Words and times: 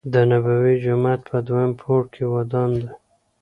دنبوی 0.13 0.75
جومات 0.83 1.21
په 1.29 1.37
دویم 1.47 1.71
پوړ 1.81 2.01
کې 2.13 2.23
ودان 2.33 2.69
دی. 2.81 2.87